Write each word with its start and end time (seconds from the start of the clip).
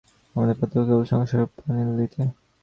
আমাদের 0.35 0.55
পার্থক্য 0.59 0.85
কেবল 0.87 1.03
সংস্কারের 1.11 1.49
প্রণালীতে। 1.55 2.21